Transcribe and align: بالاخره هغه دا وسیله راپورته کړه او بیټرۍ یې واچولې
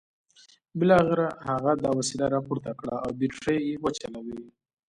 بالاخره 0.79 1.27
هغه 1.49 1.71
دا 1.83 1.89
وسیله 1.99 2.25
راپورته 2.35 2.71
کړه 2.79 2.95
او 3.03 3.09
بیټرۍ 3.19 3.59
یې 3.69 3.75
واچولې 3.83 4.35